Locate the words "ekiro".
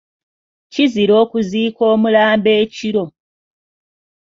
2.61-3.03